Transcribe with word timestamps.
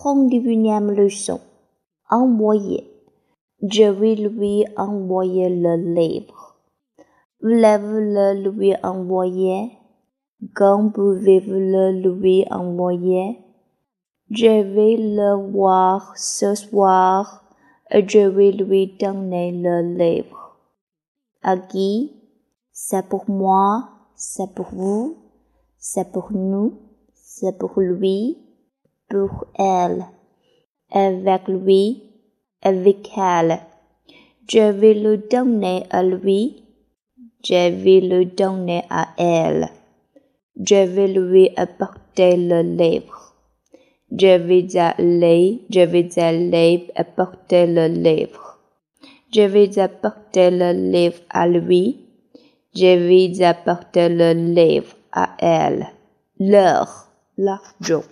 31e 0.00 0.92
leçon. 0.92 1.40
Envoyer. 2.08 2.84
Je 3.60 3.90
vais 3.90 4.14
lui 4.14 4.64
envoyer 4.76 5.48
le 5.48 5.74
livre. 5.92 6.54
Voulez-vous 7.42 7.98
le 7.98 8.48
lui 8.48 8.74
envoyer? 8.84 9.72
Quand 10.54 10.90
pouvez-vous 10.90 11.58
le 11.74 11.90
lui 12.00 12.44
envoyer? 12.48 13.38
Je 14.30 14.62
vais 14.62 14.96
le 14.98 15.50
voir 15.50 16.16
ce 16.16 16.54
soir 16.54 17.42
et 17.90 18.08
je 18.08 18.20
vais 18.20 18.52
lui 18.52 18.96
donner 19.00 19.50
le 19.50 19.96
livre. 19.98 20.58
À 21.42 21.56
qui? 21.56 22.12
C'est 22.70 23.08
pour 23.08 23.28
moi, 23.28 23.88
c'est 24.14 24.54
pour 24.54 24.68
vous, 24.72 25.16
c'est 25.76 26.12
pour 26.12 26.30
nous, 26.32 26.74
c'est 27.14 27.58
pour 27.58 27.80
lui, 27.80 28.47
pour 29.08 29.46
elle, 29.58 30.04
avec 30.92 31.48
lui, 31.48 32.02
avec 32.62 33.08
elle. 33.16 33.60
Je 34.48 34.70
vais 34.70 34.94
le 34.94 35.18
donner 35.18 35.84
à 35.90 36.02
lui, 36.02 36.64
je 37.44 37.70
vais 37.70 38.00
le 38.00 38.24
donner 38.24 38.82
à 38.90 39.08
elle. 39.18 39.68
Je 40.56 40.86
vais 40.86 41.08
lui 41.08 41.50
apporter 41.56 42.36
le 42.36 42.62
livre. 42.62 43.34
Je 44.10 44.38
vais 44.38 44.76
aller, 44.76 45.60
je 45.70 45.80
vais 45.80 46.18
aller 46.18 46.88
apporter 46.96 47.66
le 47.66 47.86
livre. 47.86 48.58
Je 49.32 49.42
vais 49.42 49.78
apporter 49.78 50.50
le 50.50 50.72
livre 50.72 51.20
à 51.30 51.46
lui. 51.46 52.06
Je 52.74 52.96
vais 52.96 53.44
apporter 53.44 54.08
le 54.08 54.32
livre 54.32 54.94
à 55.12 55.36
elle. 55.38 55.86
L'heure, 56.40 57.08
l'argent. 57.36 58.02